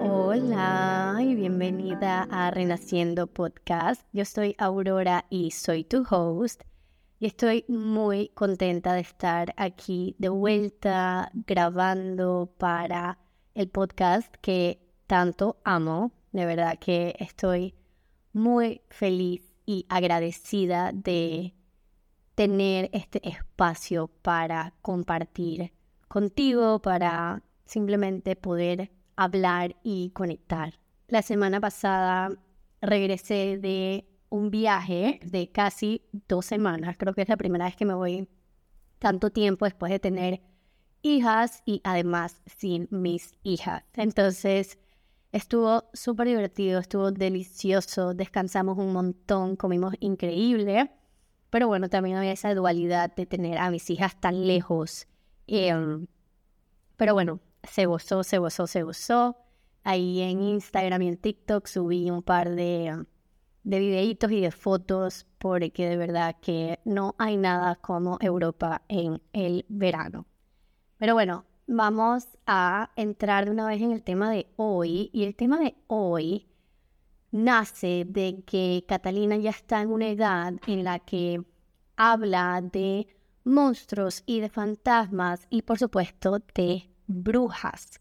[0.00, 4.02] Hola y bienvenida a Renaciendo Podcast.
[4.12, 6.62] Yo soy Aurora y soy tu host.
[7.18, 13.18] Y estoy muy contenta de estar aquí de vuelta grabando para
[13.54, 16.12] el podcast que tanto amo.
[16.32, 17.74] De verdad que estoy
[18.32, 21.54] muy feliz y agradecida de
[22.38, 25.72] tener este espacio para compartir
[26.06, 30.78] contigo, para simplemente poder hablar y conectar.
[31.08, 32.30] La semana pasada
[32.80, 36.94] regresé de un viaje de casi dos semanas.
[36.96, 38.28] Creo que es la primera vez que me voy
[39.00, 40.40] tanto tiempo después de tener
[41.02, 43.82] hijas y además sin mis hijas.
[43.94, 44.78] Entonces
[45.32, 50.92] estuvo súper divertido, estuvo delicioso, descansamos un montón, comimos increíble,
[51.50, 55.06] pero bueno, también había esa dualidad de tener a mis hijas tan lejos.
[55.46, 56.06] Em,
[56.96, 59.36] pero bueno, se gozó, se gozó, se gozó.
[59.84, 63.06] Ahí en Instagram y en TikTok subí un par de
[63.68, 69.20] de videitos y de fotos porque de verdad que no hay nada como Europa en
[69.34, 70.26] el verano.
[70.96, 75.36] Pero bueno, vamos a entrar de una vez en el tema de hoy y el
[75.36, 76.48] tema de hoy
[77.30, 81.42] nace de que Catalina ya está en una edad en la que
[81.96, 83.06] habla de
[83.44, 88.00] monstruos y de fantasmas y por supuesto de brujas.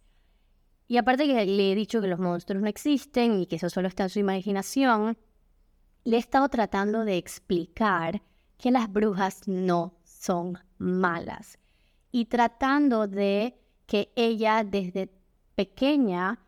[0.88, 3.88] Y aparte que le he dicho que los monstruos no existen y que eso solo
[3.88, 5.18] está en su imaginación,
[6.04, 8.22] le he estado tratando de explicar
[8.58, 11.60] que las brujas no son malas
[12.12, 15.12] y tratando de que ella desde
[15.56, 16.40] pequeña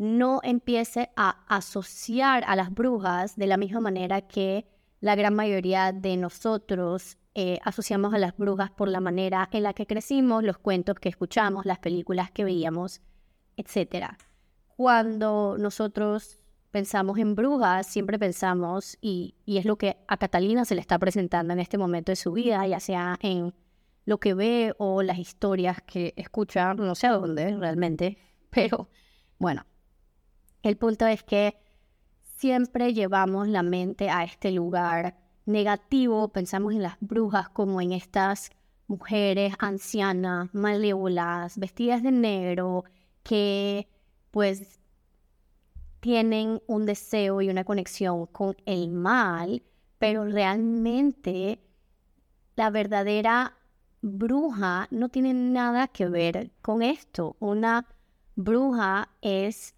[0.00, 4.66] no empiece a asociar a las brujas de la misma manera que
[5.00, 9.74] la gran mayoría de nosotros eh, asociamos a las brujas por la manera en la
[9.74, 13.02] que crecimos, los cuentos que escuchamos, las películas que veíamos,
[13.58, 14.06] etc.
[14.74, 16.38] Cuando nosotros
[16.70, 21.52] pensamos en brujas, siempre pensamos, y, es lo que a Catalina se le está presentando
[21.52, 23.52] en este momento de su vida, ya sea en
[24.06, 28.16] lo que ve o las historias que escucha, no sé a dónde realmente,
[28.50, 28.88] pero
[29.38, 29.66] bueno,
[30.62, 31.56] el punto es que
[32.36, 35.16] siempre llevamos la mente a este lugar
[35.46, 38.50] negativo, pensamos en las brujas como en estas
[38.86, 42.84] mujeres ancianas, malévolas, vestidas de negro,
[43.22, 43.88] que
[44.30, 44.80] pues
[46.00, 49.62] tienen un deseo y una conexión con el mal,
[49.98, 51.60] pero realmente
[52.56, 53.56] la verdadera
[54.02, 57.36] bruja no tiene nada que ver con esto.
[57.38, 57.86] Una
[58.34, 59.74] bruja es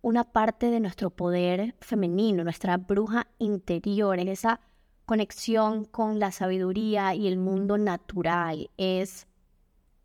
[0.00, 4.60] una parte de nuestro poder femenino, nuestra bruja interior, en esa
[5.06, 8.70] conexión con la sabiduría y el mundo natural.
[8.76, 9.26] Es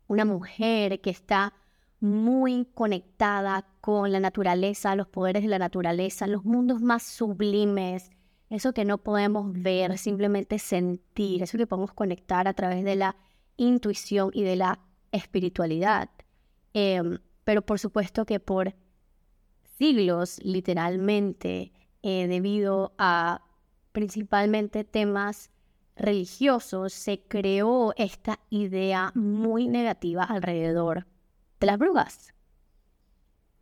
[0.06, 1.52] una mujer que está
[2.00, 8.10] muy conectada con la naturaleza, los poderes de la naturaleza, los mundos más sublimes,
[8.50, 13.16] eso que no podemos ver, simplemente sentir, eso que podemos conectar a través de la
[13.56, 14.80] intuición y de la
[15.12, 16.10] espiritualidad.
[16.72, 18.74] Em, pero por supuesto que por
[19.78, 23.42] siglos, literalmente, eh, debido a
[23.92, 25.50] principalmente temas
[25.96, 31.06] religiosos, se creó esta idea muy negativa alrededor
[31.64, 32.34] las brujas.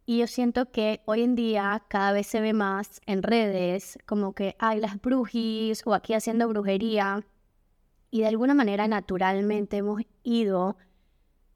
[0.04, 4.34] Y yo siento que hoy en día cada vez se ve más en redes como
[4.34, 7.24] que hay las brujis o aquí haciendo brujería.
[8.10, 10.76] Y de alguna manera naturalmente hemos ido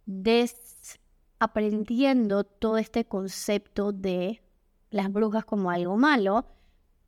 [0.07, 4.41] desaprendiendo todo este concepto de
[4.91, 6.47] las brujas como algo malo.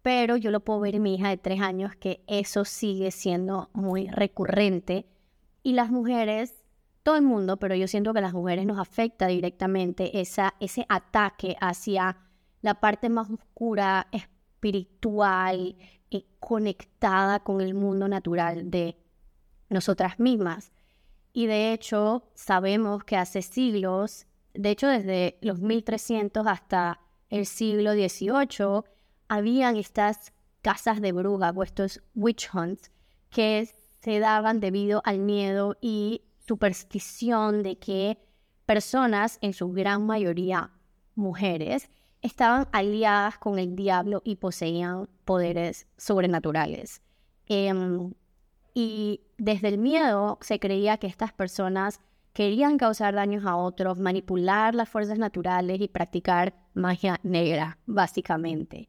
[0.02, 3.70] Pero yo lo puedo ver en mi hija de tres años que eso sigue siendo
[3.72, 5.06] muy recurrente.
[5.62, 6.54] Y las mujeres
[7.08, 11.56] todo el mundo, pero yo siento que las mujeres nos afecta directamente esa, ese ataque
[11.58, 12.18] hacia
[12.60, 15.74] la parte más oscura, espiritual,
[16.10, 18.98] eh, conectada con el mundo natural de
[19.70, 20.70] nosotras mismas.
[21.32, 27.92] Y de hecho, sabemos que hace siglos, de hecho desde los 1300 hasta el siglo
[27.92, 28.82] XVIII,
[29.28, 30.32] habían estas
[30.62, 32.90] casas de brujas o estos witch hunts
[33.30, 33.68] que
[34.00, 38.18] se daban debido al miedo y superstición de que
[38.66, 40.70] personas, en su gran mayoría
[41.14, 41.90] mujeres,
[42.22, 47.02] estaban aliadas con el diablo y poseían poderes sobrenaturales.
[47.46, 48.12] Em,
[48.74, 52.00] y desde el miedo se creía que estas personas
[52.38, 58.88] querían causar daños a otros, manipular las fuerzas naturales y practicar magia negra, básicamente.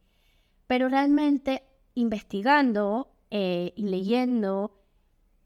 [0.68, 1.64] Pero realmente
[1.96, 4.84] investigando eh, y leyendo,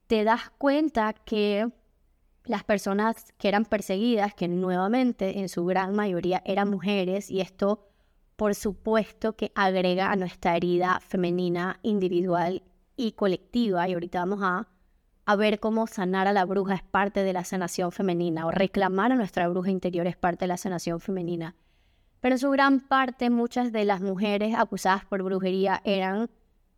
[0.08, 1.72] te das cuenta que
[2.44, 7.88] las personas que eran perseguidas, que nuevamente en su gran mayoría eran mujeres, y esto
[8.36, 12.64] por supuesto que agrega a nuestra herida femenina individual
[12.98, 14.68] y colectiva, y ahorita vamos a,
[15.26, 19.12] a ver cómo sanar a la bruja es parte de la sanación femenina, o reclamar
[19.12, 21.56] a nuestra bruja interior es parte de la sanación femenina.
[22.20, 26.30] Pero en su gran parte muchas de las mujeres acusadas por brujería eran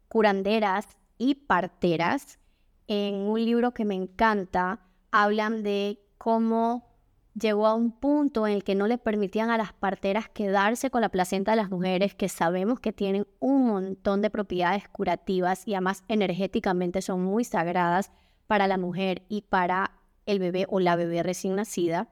[0.08, 0.88] curanderas
[1.18, 2.40] y parteras.
[2.88, 4.80] En un libro que me encanta,
[5.12, 6.86] hablan de cómo
[7.34, 11.02] llegó a un punto en el que no le permitían a las parteras quedarse con
[11.02, 15.74] la placenta de las mujeres, que sabemos que tienen un montón de propiedades curativas y
[15.74, 18.12] además energéticamente son muy sagradas
[18.48, 19.92] para la mujer y para
[20.26, 22.10] el bebé o la bebé recién nacida.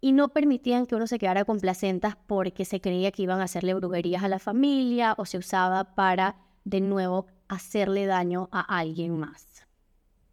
[0.00, 3.44] Y no permitían que uno se quedara con placentas porque se creía que iban a
[3.44, 9.18] hacerle brujerías a la familia o se usaba para de nuevo hacerle daño a alguien
[9.18, 9.66] más.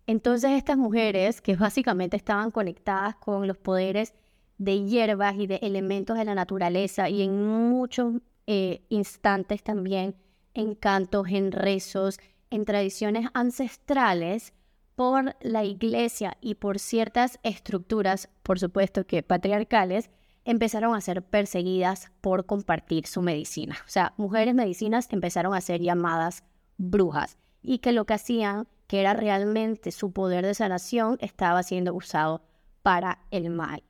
[0.06, 4.14] Entonces estas mujeres que básicamente estaban conectadas con los poderes
[4.58, 8.16] de hierbas y de elementos de la naturaleza y en muchos
[8.48, 10.16] eh, instantes también
[10.54, 14.54] en cantos, en rezos, en tradiciones ancestrales
[14.98, 20.10] por la iglesia y por ciertas estructuras, por supuesto que patriarcales,
[20.44, 23.78] empezaron a ser perseguidas por compartir su medicina.
[23.86, 26.44] O sea, mujeres medicinas empezaron a ser llamadas
[26.78, 31.94] brujas y que lo que hacían, que era realmente su poder de sanación, estaba siendo
[31.94, 32.42] usado
[32.82, 33.84] para el mal.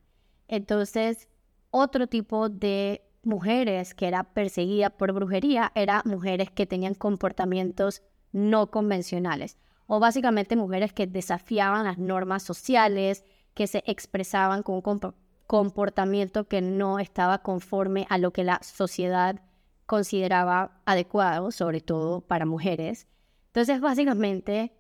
[0.50, 1.30] Entonces,
[1.72, 8.72] otro tipo de mujeres que era perseguida por brujería era mujeres que tenían comportamientos no
[8.72, 9.58] convencionales
[9.88, 13.24] o básicamente mujeres que desafiaban las normas sociales,
[13.54, 15.16] que se expresaban con un
[15.48, 19.42] comportamiento que no estaba conforme a lo que la sociedad
[19.86, 23.08] consideraba adecuado, sobre todo para mujeres.
[23.48, 24.74] Entonces, básicamente,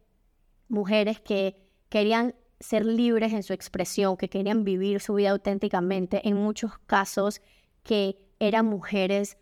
[0.67, 6.35] mujeres que querían ser libres en su expresión, que querían vivir su vida auténticamente, en
[6.35, 7.41] muchos casos
[7.83, 9.37] que eran mujeres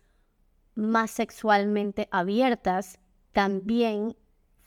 [0.74, 3.00] más sexualmente abiertas,
[3.32, 4.16] también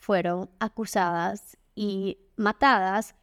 [0.00, 3.14] fueron acusadas y matadas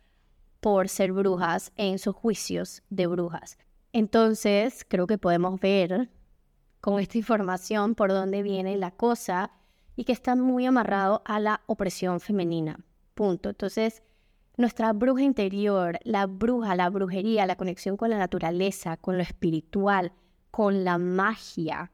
[0.62, 3.58] por ser brujas en sus juicios de brujas.
[3.92, 6.10] Entonces, creo que podemos ver
[6.80, 9.52] con esta información por dónde viene la cosa
[9.96, 12.80] y que está muy amarrado a la opresión femenina.
[13.16, 13.50] Punto.
[13.50, 14.04] Entonces,
[14.56, 20.14] nuestra bruja interior, la bruja, la brujería, la conexión con la naturaleza, con lo espiritual,
[20.52, 21.92] con la magia,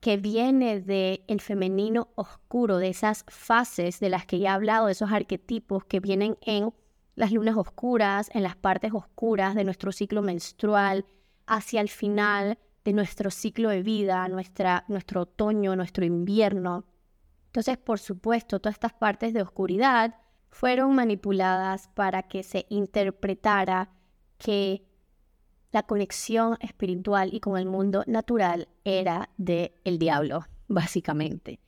[0.00, 4.86] que viene del el femenino oscuro, de esas fases de las que ya he hablado,
[4.86, 6.72] de esos arquetipos que vienen en
[7.14, 11.04] las lunas oscuras, en las partes oscuras de nuestro ciclo menstrual,
[11.46, 16.86] hacia el final de nuestro ciclo de vida, nuestra, nuestro otoño, nuestro invierno.
[17.46, 20.14] Entonces, por supuesto, todas estas partes de oscuridad
[20.48, 23.90] fueron manipuladas para que se interpretara
[24.38, 24.89] que
[25.72, 31.60] la conexión espiritual y con el mundo natural era de el diablo, básicamente.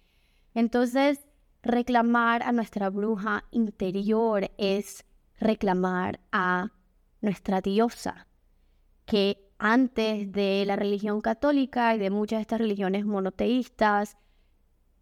[0.55, 1.21] Entonces,
[1.63, 5.05] reclamar a nuestra bruja interior es
[5.39, 6.73] reclamar a
[7.21, 8.27] nuestra diosa,
[9.07, 14.17] que antes de la religión católica y de muchas de estas religiones monoteístas,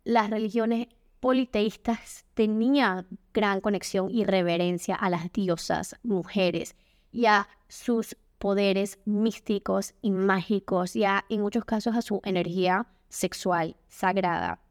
[0.04, 0.88] las religiones
[1.20, 6.76] politeístas tenían gran conexión y reverencia a las diosas mujeres
[7.12, 12.86] y a sus poderes místicos y mágicos y a, en muchos casos a su energía
[13.10, 14.62] sexual sagrada.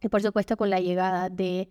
[0.00, 1.70] Y por supuesto con la llegada de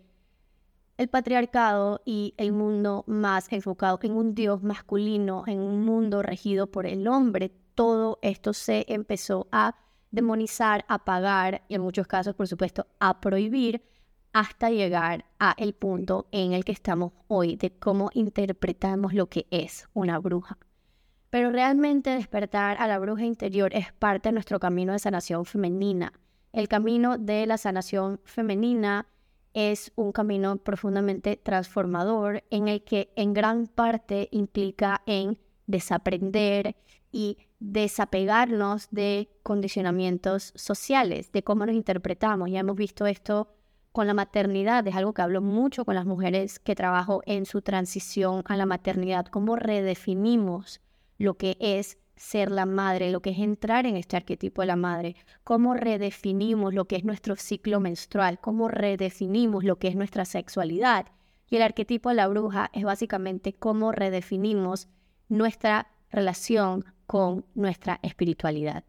[0.97, 6.67] el patriarcado y el mundo más enfocado en un dios masculino, en un mundo regido
[6.67, 9.75] por el hombre, todo esto se empezó a
[10.11, 13.81] demonizar, a pagar y en muchos casos, por supuesto, a prohibir
[14.33, 19.47] hasta llegar a el punto en el que estamos hoy de cómo interpretamos lo que
[19.49, 20.59] es una bruja.
[21.29, 26.13] Pero realmente despertar a la bruja interior es parte de nuestro camino de sanación femenina.
[26.53, 29.07] El camino de la sanación femenina
[29.53, 36.75] es un camino profundamente transformador en el que en gran parte implica en desaprender
[37.11, 42.49] y desapegarnos de condicionamientos sociales, de cómo nos interpretamos.
[42.49, 43.49] Ya hemos visto esto
[43.91, 47.61] con la maternidad, es algo que hablo mucho con las mujeres que trabajo en su
[47.61, 50.79] transición a la maternidad, cómo redefinimos
[51.19, 54.75] lo que es ser la madre, lo que es entrar en este arquetipo de la
[54.75, 60.25] madre, cómo redefinimos lo que es nuestro ciclo menstrual, cómo redefinimos lo que es nuestra
[60.25, 61.07] sexualidad.
[61.49, 64.87] Y el arquetipo de la bruja es básicamente cómo redefinimos
[65.27, 68.83] nuestra relación con nuestra espiritualidad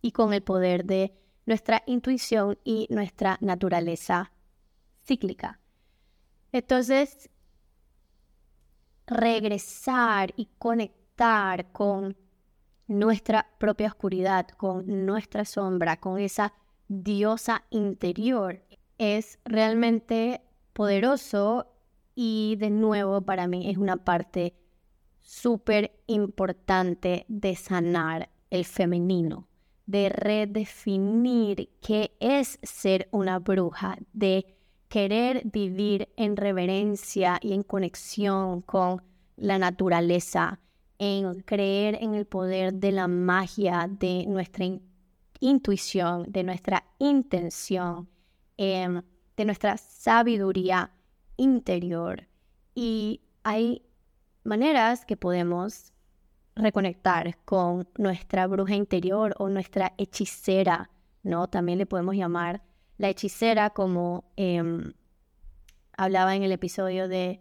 [0.00, 1.14] y con el poder de
[1.46, 4.32] nuestra intuición y nuestra naturaleza
[5.04, 5.60] cíclica.
[6.52, 7.30] Entonces,
[9.06, 11.03] regresar y conectar
[11.72, 12.16] con
[12.88, 16.52] nuestra propia oscuridad, con nuestra sombra, con esa
[16.88, 18.62] diosa interior,
[18.98, 20.42] es realmente
[20.72, 21.66] poderoso
[22.14, 24.54] y de nuevo para mí es una parte
[25.20, 29.48] súper importante de sanar el femenino,
[29.86, 34.56] de redefinir qué es ser una bruja, de
[34.88, 39.02] querer vivir en reverencia y en conexión con
[39.36, 40.60] la naturaleza,
[40.98, 44.66] en creer en el poder de la magia, de nuestra
[45.40, 48.08] intuición, de nuestra intención,
[48.56, 49.02] em,
[49.36, 50.92] de nuestra sabiduría
[51.36, 52.28] interior.
[52.74, 53.82] Y hay
[54.44, 55.92] maneras que podemos
[56.56, 60.90] reconectar con nuestra bruja interior o nuestra hechicera,
[61.22, 61.48] ¿no?
[61.48, 62.62] También le podemos llamar
[62.96, 64.92] la hechicera como em,
[65.96, 67.40] hablaba en el episodio de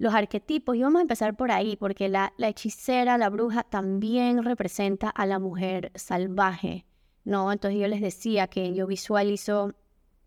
[0.00, 0.74] los arquetipos.
[0.76, 5.26] Y vamos a empezar por ahí, porque la, la hechicera, la bruja, también representa a
[5.26, 6.86] la mujer salvaje,
[7.22, 7.52] ¿no?
[7.52, 9.74] Entonces yo les decía que yo visualizo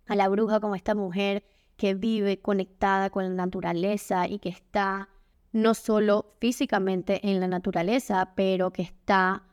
[0.06, 1.44] a la bruja como esta mujer
[1.76, 5.10] que vive conectada con la naturaleza y que está
[5.52, 9.44] no solo físicamente en la naturaleza, pero que está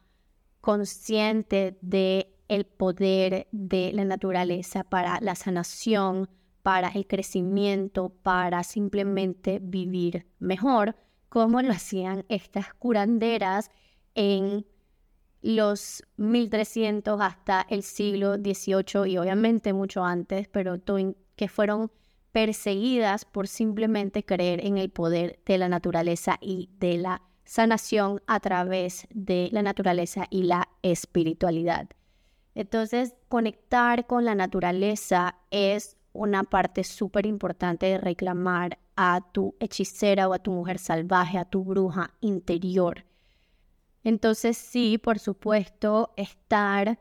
[0.60, 6.28] consciente de el poder de la naturaleza para la sanación,
[6.62, 10.96] para el crecimiento, para simplemente vivir mejor,
[11.28, 13.70] como lo hacían estas curanderas
[14.14, 14.66] en
[15.42, 20.76] los 1300 hasta el siglo XVIII y obviamente mucho antes, pero
[21.36, 21.90] que fueron
[22.32, 28.38] perseguidas por simplemente creer en el poder de la naturaleza y de la sanación a
[28.40, 31.88] través de la naturaleza y la espiritualidad.
[32.54, 40.28] Entonces, conectar con la naturaleza es una parte súper importante de reclamar a tu hechicera
[40.28, 43.04] o a tu mujer salvaje, a tu bruja interior.
[44.02, 46.98] Entonces, sí, por supuesto, estar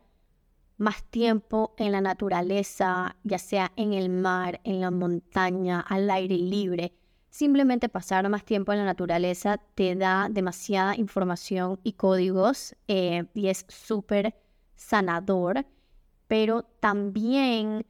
[0.77, 6.37] más tiempo en la naturaleza, ya sea en el mar, en la montaña, al aire
[6.37, 6.93] libre.
[7.29, 13.47] Simplemente pasar más tiempo en la naturaleza te da demasiada información y códigos eh, y
[13.47, 14.35] es súper
[14.75, 15.65] sanador,
[16.27, 17.85] pero también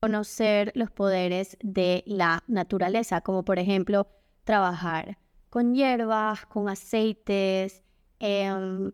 [0.00, 4.06] conocer los poderes de la naturaleza, como por ejemplo
[4.44, 5.18] trabajar
[5.50, 7.82] con hierbas, con aceites,
[8.18, 8.92] em,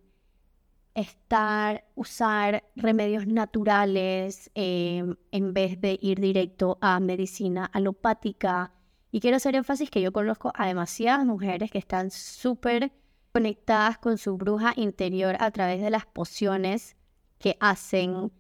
[0.95, 8.73] estar, usar remedios naturales em, en vez de ir directo a medicina alopática.
[9.13, 12.93] Y quiero hacer énfasis que yo conozco a demasiadas mujeres que están súper
[13.33, 16.97] conectadas con su bruja interior a través de las pociones
[17.39, 18.33] que hacen,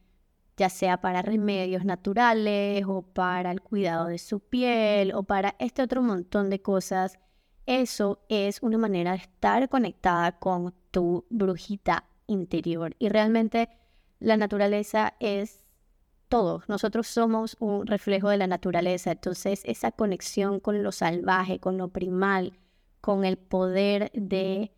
[0.57, 5.83] ya sea para remedios naturales o para el cuidado de su piel o para este
[5.83, 7.19] otro montón de cosas.
[7.67, 12.95] Eso es una manera de estar conectada con tu brujita interior.
[12.99, 13.69] Y realmente
[14.19, 15.67] la naturaleza es
[16.29, 16.63] todo.
[16.69, 19.13] Nosotros somos un reflejo de la naturaleza.
[19.13, 22.59] Entonces, esa conexión con lo salvaje, con lo primal,
[23.01, 24.73] con el poder de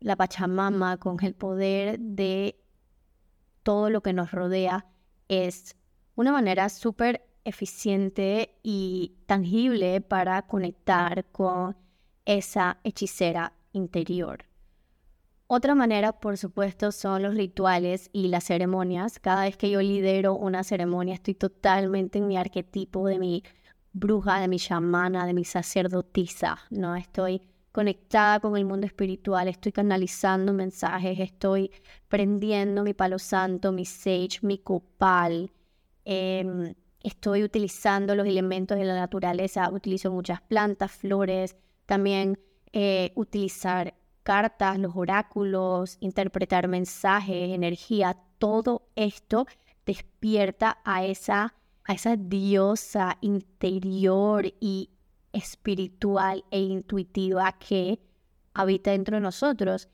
[0.00, 2.58] la Pachamama, con el poder de
[3.62, 4.86] todo lo que nos rodea,
[5.32, 5.76] es
[6.14, 11.76] una manera súper eficiente y tangible para conectar con
[12.24, 14.44] esa hechicera interior.
[15.46, 19.18] Otra manera, por supuesto, son los rituales y las ceremonias.
[19.18, 23.42] Cada vez que yo lidero una ceremonia, estoy totalmente en mi arquetipo de mi
[23.92, 26.96] bruja, de mi chamana, de mi sacerdotisa, ¿no?
[26.96, 31.70] Estoy conectada con el mundo espiritual, estoy canalizando mensajes, estoy
[32.08, 35.50] prendiendo mi palo santo, mi sage, mi copal,
[36.04, 42.38] em, estoy utilizando los elementos de la naturaleza, utilizo muchas plantas, flores, también
[42.72, 49.46] eh, utilizar cartas, los oráculos, interpretar mensajes, energía, todo esto
[49.84, 54.90] despierta a esa, a esa diosa interior y
[55.32, 58.00] espiritual e intuitiva que
[58.54, 59.88] habita dentro de nosotros.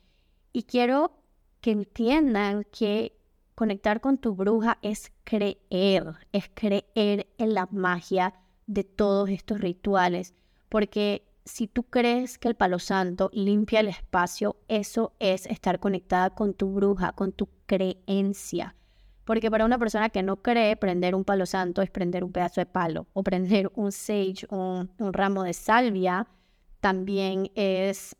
[0.52, 1.12] Y quiero
[1.61, 3.18] que entiendan que
[3.54, 8.35] conectar con tu bruja es creer, es creer en la magia
[8.66, 10.35] de todos estos rituales,
[10.68, 16.30] porque si tú crees que el palo santo limpia el espacio, eso es estar conectada
[16.30, 18.76] con tu bruja, con tu creencia.
[19.28, 22.62] Porque para una persona que no cree, prender un palo santo es prender un pedazo
[22.62, 23.08] de palo.
[23.12, 26.26] O prender un sage, un, un ramo de salvia,
[26.80, 28.16] también es,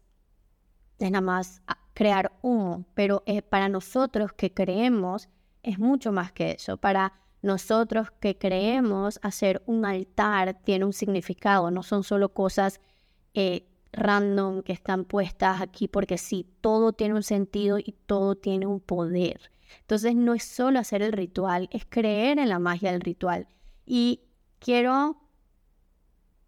[0.99, 1.63] es nada más
[1.95, 2.85] crear humo.
[2.93, 5.31] Pero eh, para nosotros que creemos,
[5.63, 6.77] es mucho más que eso.
[6.77, 11.71] Para nosotros que creemos, hacer un altar tiene un significado.
[11.71, 12.83] No son solo cosas
[13.33, 18.67] eh, random que están puestas aquí porque sí, todo tiene un sentido y todo tiene
[18.67, 19.51] un poder.
[19.81, 23.49] Entonces no es solo hacer el ritual, es creer en la magia del ritual.
[23.87, 24.23] Y
[24.59, 25.21] quiero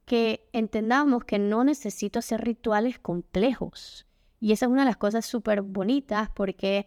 [0.05, 4.07] que entendamos que no necesito hacer rituales complejos.
[4.41, 6.87] Y esa es una de las cosas súper bonitas porque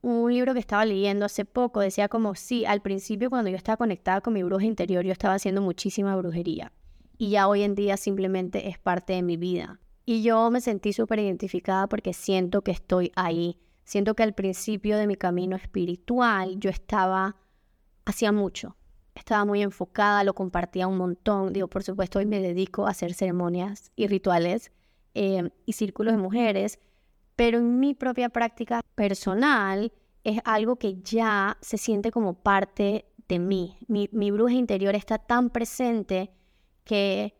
[0.00, 3.76] un libro que estaba leyendo hace poco decía como, sí, al principio cuando yo estaba
[3.76, 6.72] conectada con mi bruja interior, yo estaba haciendo muchísima brujería.
[7.16, 9.78] Y ya hoy en día simplemente es parte de mi vida.
[10.04, 13.58] Y yo me sentí súper identificada porque siento que estoy ahí.
[13.84, 17.36] Siento que al principio de mi camino espiritual yo estaba,
[18.04, 18.76] hacía mucho.
[19.14, 21.52] Estaba muy enfocada, lo compartía un montón.
[21.52, 24.72] Digo, por supuesto, hoy me dedico a hacer ceremonias y rituales
[25.14, 26.78] eh, y círculos de mujeres
[27.36, 29.92] pero en mi propia práctica personal
[30.24, 33.78] es algo que ya se siente como parte de mí.
[33.88, 36.30] Mi, mi bruja interior está tan presente
[36.84, 37.34] que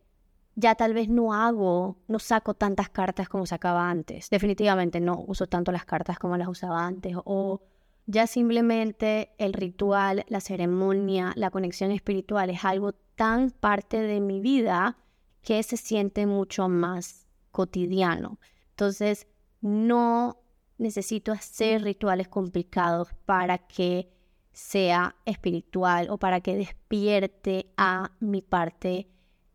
[0.54, 4.28] ya tal vez no hago, no saco tantas cartas como sacaba antes.
[4.30, 7.16] Definitivamente no uso tanto las cartas como las usaba antes.
[7.24, 7.62] O
[8.06, 14.40] ya simplemente el ritual, la ceremonia, la conexión espiritual es algo tan parte de mi
[14.40, 14.98] vida
[15.42, 18.38] que se siente mucho más cotidiano.
[18.70, 19.26] Entonces,
[19.60, 20.38] no
[20.78, 24.10] necesito hacer rituales complicados para que
[24.52, 29.11] sea espiritual o para que despierte a mi parte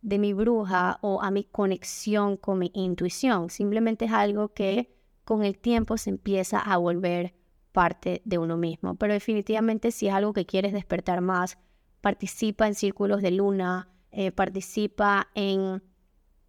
[0.07, 3.49] de mi bruja o a mi conexión con mi intuición.
[3.49, 4.89] Simplemente es algo que
[5.25, 7.33] con el tiempo se empieza a volver
[7.73, 8.95] parte de uno mismo.
[8.95, 11.57] Pero definitivamente si es algo que quieres despertar más,
[11.99, 15.83] participa en círculos de luna, eh, participa en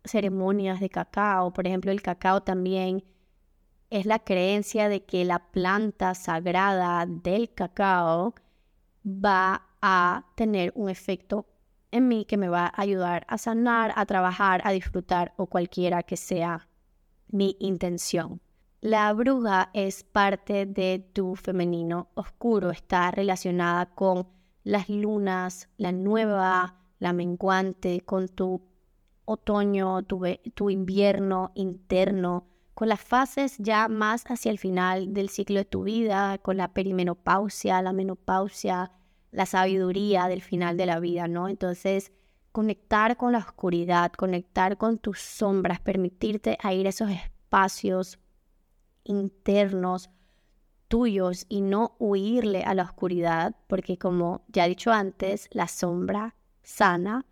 [0.04, 1.52] ceremonias de cacao.
[1.52, 3.02] Por ejemplo, el cacao también
[3.90, 8.36] es la creencia de que la planta sagrada del cacao
[9.04, 11.44] va a tener un efecto
[11.90, 16.02] en mí que me va a ayudar a sanar, a trabajar, a disfrutar o cualquiera
[16.02, 16.68] que sea
[17.28, 18.40] mi intención.
[18.80, 24.28] La bruja es parte de tu femenino oscuro, está relacionada con
[24.62, 28.60] las lunas, la nueva, la menguante, con tu
[29.24, 30.22] otoño, tu,
[30.54, 35.82] tu invierno interno, con las fases ya más hacia el final del ciclo de tu
[35.82, 38.92] vida, con la perimenopausia, la menopausia,
[39.30, 41.48] la sabiduría del final de la vida, ¿no?
[41.48, 42.12] Entonces,
[42.52, 48.18] conectar con la oscuridad, conectar con tus sombras, permitirte ir a esos espacios
[49.04, 50.10] internos
[50.88, 56.34] tuyos y no huirle a la oscuridad, porque como ya he dicho antes, la sombra
[56.62, 57.24] sana,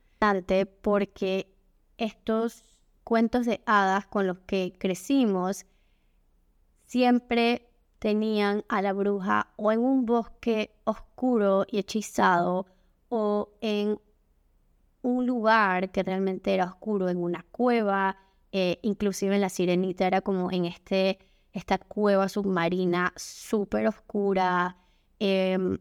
[0.82, 1.54] porque
[1.98, 2.62] estos
[3.04, 5.66] cuentos de hadas con los que crecimos
[6.84, 12.66] siempre tenían a la bruja o en un bosque oscuro y hechizado
[13.08, 13.98] o en
[15.02, 18.16] un lugar que realmente era oscuro, en una cueva,
[18.52, 21.18] eh, inclusive en la sirenita era como en este,
[21.52, 24.76] esta cueva submarina súper oscura
[25.20, 25.78] em,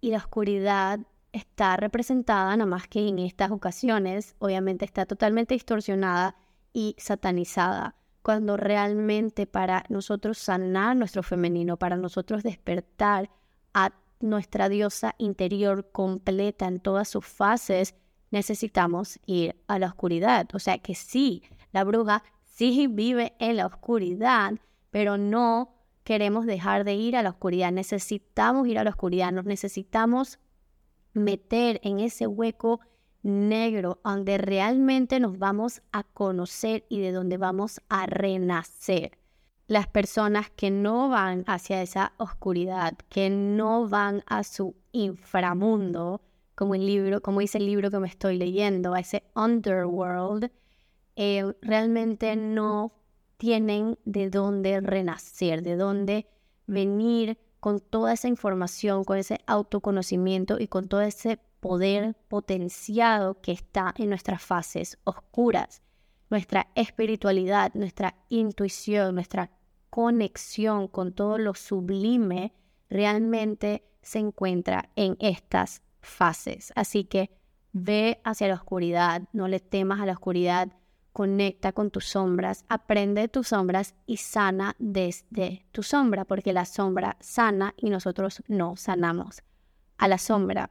[0.00, 1.00] y la oscuridad
[1.32, 6.36] está representada nada más que en estas ocasiones, obviamente está totalmente distorsionada
[6.72, 7.94] y satanizada,
[8.26, 13.30] cuando realmente para nosotros sanar nuestro femenino, para nosotros despertar
[13.72, 17.94] a nuestra diosa interior completa en todas sus fases,
[18.32, 20.48] necesitamos ir a la oscuridad.
[20.54, 24.54] O sea que sí, la bruja sí vive en la oscuridad,
[24.90, 27.70] pero no queremos dejar de ir a la oscuridad.
[27.70, 30.40] Necesitamos ir a la oscuridad, nos necesitamos
[31.12, 32.80] meter en ese hueco
[33.26, 39.18] negro, donde realmente nos vamos a conocer y de donde vamos a renacer.
[39.66, 46.20] Las personas que no van hacia esa oscuridad, que no van a su inframundo,
[46.54, 50.50] como el libro, como dice el libro que me estoy leyendo, a ese underworld,
[51.16, 52.92] eh, realmente no
[53.38, 56.26] tienen de dónde renacer, de dónde
[56.66, 63.52] venir con toda esa información, con ese autoconocimiento y con todo ese poder potenciado que
[63.52, 65.82] está en nuestras fases oscuras,
[66.30, 69.50] nuestra espiritualidad, nuestra intuición, nuestra
[69.90, 72.52] conexión con todo lo sublime,
[72.90, 76.72] realmente se encuentra en estas fases.
[76.76, 77.30] Así que
[77.72, 80.72] ve hacia la oscuridad, no le temas a la oscuridad,
[81.12, 86.66] conecta con tus sombras, aprende de tus sombras y sana desde tu sombra, porque la
[86.66, 89.42] sombra sana y nosotros no sanamos
[89.96, 90.70] a la sombra.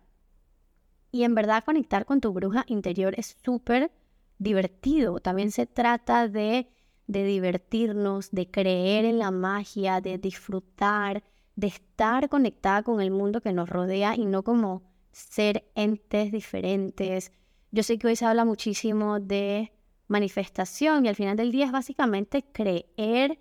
[1.11, 3.91] Y en verdad conectar con tu bruja interior es súper
[4.37, 5.19] divertido.
[5.19, 6.69] También se trata de,
[7.07, 11.23] de divertirnos, de creer en la magia, de disfrutar,
[11.55, 17.31] de estar conectada con el mundo que nos rodea y no como ser entes diferentes.
[17.71, 19.71] Yo sé que hoy se habla muchísimo de
[20.07, 23.39] manifestación y al final del día es básicamente creer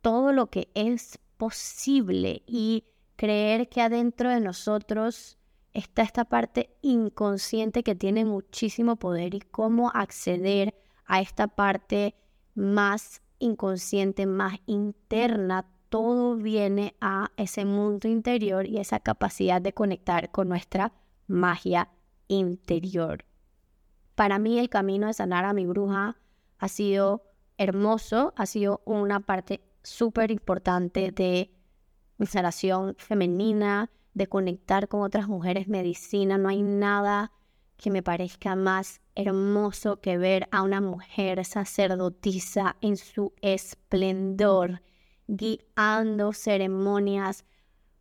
[0.00, 2.84] todo lo que es posible y
[3.16, 5.37] creer que adentro de nosotros
[5.72, 10.74] está esta parte inconsciente que tiene muchísimo poder y cómo acceder
[11.06, 12.14] a esta parte
[12.54, 15.66] más inconsciente, más interna.
[15.88, 20.92] Todo viene a ese mundo interior y esa capacidad de conectar con nuestra
[21.26, 21.88] magia
[22.28, 23.24] interior.
[24.14, 26.16] Para mí el camino de sanar a mi bruja
[26.58, 27.22] ha sido
[27.56, 31.50] hermoso, ha sido una parte súper importante de
[32.18, 36.36] mi sanación femenina, de conectar con otras mujeres medicina.
[36.36, 37.32] No hay nada
[37.78, 44.82] que me parezca más hermoso que ver a una mujer sacerdotisa en su esplendor,
[45.28, 47.44] guiando ceremonias,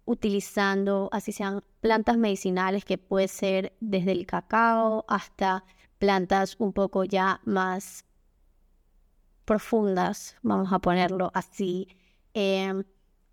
[0.06, 5.64] utilizando, así sean plantas medicinales, que puede ser desde el cacao hasta
[6.00, 8.06] plantas un poco ya más
[9.46, 11.88] profundas, vamos a ponerlo así,
[12.34, 12.84] em,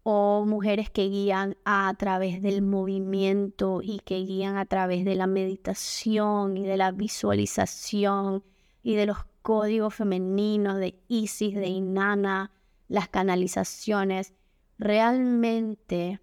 [0.07, 5.27] o mujeres que guían a través del movimiento y que guían a través de la
[5.27, 8.45] meditación y de la visualización
[8.83, 12.53] y de los códigos femeninos de Isis, de Inanna,
[12.87, 14.35] las canalizaciones.
[14.79, 16.21] Realmente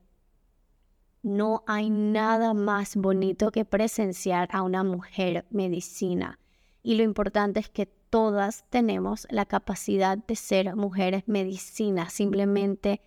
[1.23, 6.37] no hay nada más bonito que presenciar a una mujer medicina.
[6.83, 12.11] Y lo importante es que todas tenemos la capacidad de ser mujeres medicina.
[12.11, 13.01] Simplemente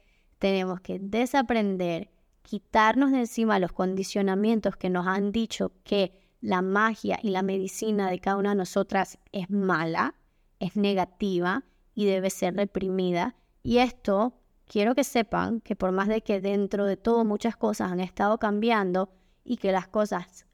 [0.44, 2.10] tenemos que desaprender,
[2.42, 8.10] quitarnos de encima los condicionamientos que nos han dicho que la magia y la medicina
[8.10, 10.16] de cada una de nosotras es mala,
[10.60, 13.36] es negativa y debe ser reprimida.
[13.62, 14.34] Y esto
[14.66, 18.36] quiero que sepan que por más de que dentro de todo muchas cosas han estado
[18.36, 20.44] cambiando y que las cosas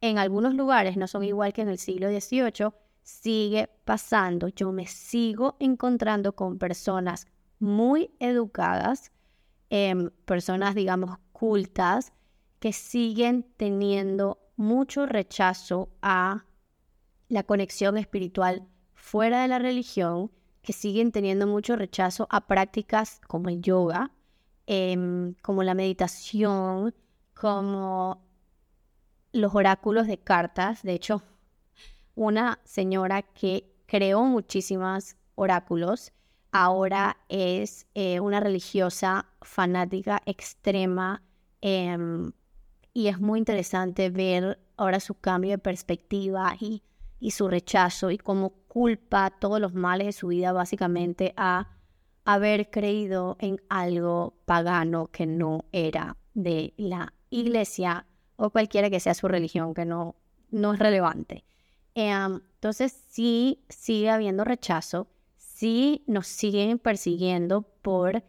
[0.00, 2.72] en algunos lugares no son igual que en el siglo XVIII,
[3.04, 4.48] sigue pasando.
[4.48, 9.12] Yo me sigo encontrando con personas muy educadas,
[9.70, 12.12] em, personas, digamos, cultas,
[12.60, 16.44] que siguen teniendo mucho rechazo a
[17.28, 20.30] la conexión espiritual fuera de la religión
[20.66, 24.10] que siguen teniendo mucho rechazo a prácticas como el yoga,
[24.66, 26.92] em, como la meditación,
[27.32, 28.20] como
[29.32, 30.82] los oráculos de cartas.
[30.82, 31.22] De hecho,
[32.16, 36.12] una señora que creó muchísimos oráculos,
[36.64, 41.22] ahora es eh, una religiosa fanática extrema
[41.60, 42.32] em,
[42.94, 46.82] y es muy interesante ver ahora su cambio de perspectiva y,
[47.30, 51.72] su rechazo y cómo culpa todos los males de su vida básicamente a
[52.24, 59.14] haber creído en algo pagano que no era de la iglesia o cualquiera que sea
[59.14, 60.14] su religión, que no,
[60.50, 61.44] no es relevante.
[61.94, 65.08] Em, entonces sí sigue habiendo rechazo,
[65.56, 68.22] sí nos siguen persiguiendo por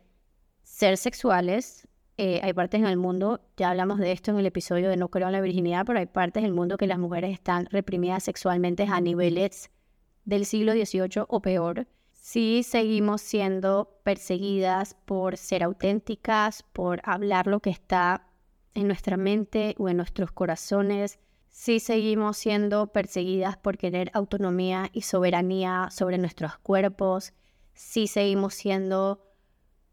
[0.63, 1.87] ser sexuales.
[2.17, 5.09] Eh, hay partes en el mundo, ya hablamos de esto en el episodio de No
[5.09, 8.83] creo en la virginidad, pero hay partes del mundo que las mujeres están reprimidas sexualmente
[8.89, 9.69] a niveles
[10.23, 17.59] del siglo XVIII o peor, sí seguimos siendo perseguidas por ser auténticas, por hablar lo
[17.59, 18.27] que está
[18.73, 21.19] en nuestra mente o en nuestros corazones.
[21.49, 27.33] Sí seguimos siendo perseguidas por querer autonomía y soberanía sobre nuestros cuerpos.
[27.73, 29.27] Sí seguimos siendo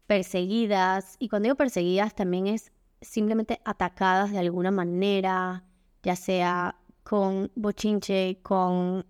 [0.07, 1.15] perseguidas.
[1.19, 5.63] Y cuando digo perseguidas también es simplemente atacadas de alguna manera,
[6.03, 9.05] ya sea con bochinche, con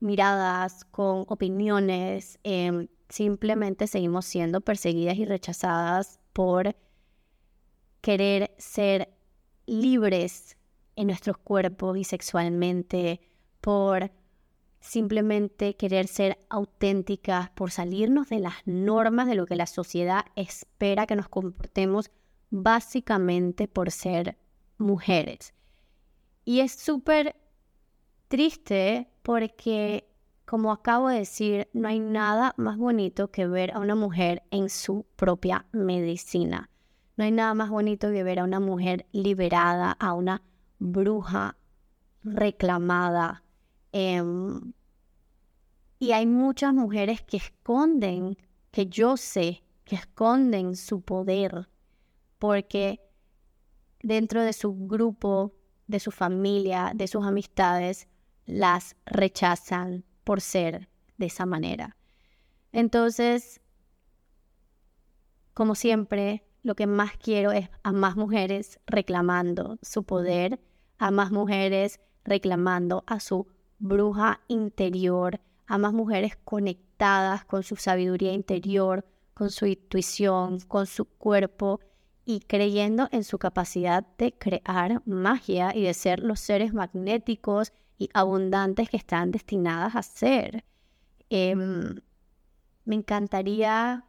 [0.00, 6.76] miradas, con opiniones, em, simplemente seguimos siendo perseguidas y rechazadas por
[8.00, 9.12] querer ser
[9.66, 10.55] libres
[10.96, 13.20] en nuestros cuerpos y sexualmente,
[13.60, 14.10] por
[14.80, 21.06] simplemente querer ser auténticas, por salirnos de las normas de lo que la sociedad espera
[21.06, 22.10] que nos comportemos,
[22.50, 24.38] básicamente por ser
[24.78, 25.54] mujeres.
[26.44, 27.36] Y es súper
[28.28, 30.08] triste porque,
[30.44, 34.70] como acabo de decir, no hay nada más bonito que ver a una mujer en
[34.70, 36.70] su propia medicina.
[37.16, 40.42] No hay nada más bonito que ver a una mujer liberada, a una
[40.78, 41.56] bruja
[42.22, 43.42] reclamada.
[43.92, 44.72] Em,
[45.98, 48.36] y hay muchas mujeres que esconden,
[48.70, 51.68] que yo sé, que esconden su poder,
[52.38, 53.00] porque
[54.02, 55.54] dentro de su grupo,
[55.86, 58.08] de su familia, de sus amistades,
[58.44, 61.96] las rechazan por ser de esa manera.
[62.72, 63.60] Entonces,
[65.54, 70.58] como siempre, lo que más quiero es a más mujeres reclamando su poder,
[70.98, 73.46] a más mujeres reclamando a su
[73.78, 81.04] bruja interior, a más mujeres conectadas con su sabiduría interior, con su intuición, con su
[81.04, 81.78] cuerpo
[82.24, 88.10] y creyendo en su capacidad de crear magia y de ser los seres magnéticos y
[88.12, 90.64] abundantes que están destinadas a ser.
[91.30, 92.00] Em,
[92.84, 94.04] me encantaría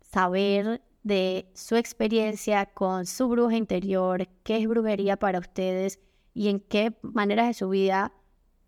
[0.00, 6.00] saber de su experiencia con su bruja interior, qué es brujería para ustedes
[6.34, 8.12] y en qué maneras de su vida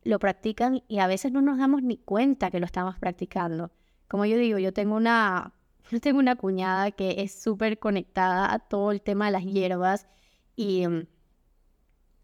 [0.04, 3.72] lo practican y a veces no nos damos ni cuenta que lo estamos practicando.
[4.06, 5.52] Como yo digo, yo tengo una,
[5.90, 10.06] yo tengo una cuñada que es súper conectada a todo el tema de las hierbas
[10.54, 10.84] y,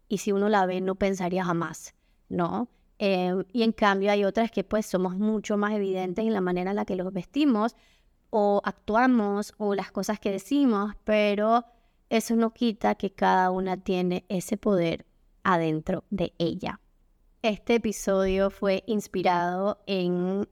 [0.07, 1.93] y si uno la ve no pensaría jamás,
[2.29, 2.69] ¿no?
[2.99, 6.69] Eh, y en cambio hay otras que pues somos mucho más evidentes en la manera
[6.69, 7.75] en la que los vestimos
[8.29, 11.65] o actuamos o las cosas que decimos, pero
[12.09, 15.05] eso no quita que cada una tiene ese poder
[15.43, 16.79] adentro de ella.
[17.41, 20.47] Este episodio fue inspirado en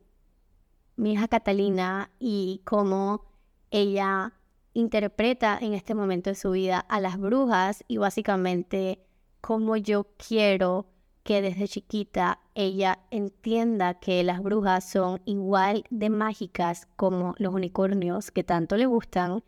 [0.96, 3.26] mi hija Catalina y cómo
[3.72, 4.34] ella
[4.74, 9.04] interpreta en este momento de su vida a las brujas y básicamente
[9.42, 10.93] cómo yo quiero
[11.24, 18.32] que desde chiquita ella entienda que las brujas son igual de mágicas como los unicornios
[18.32, 19.44] que tanto le gustan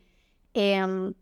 [0.53, 1.13] em,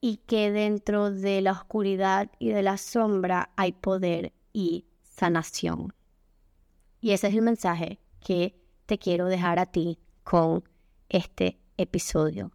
[0.00, 5.94] y que dentro de la oscuridad y de la sombra hay poder y sanación.
[7.00, 8.54] Y ese es el mensaje que
[8.86, 10.64] te quiero dejar a ti con
[11.08, 12.52] este episodio.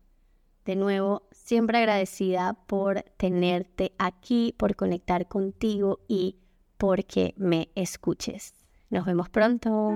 [0.66, 6.38] De nuevo, siempre agradecida por tenerte aquí, por conectar contigo y
[6.78, 8.54] porque me escuches.
[8.90, 9.96] Nos vemos pronto.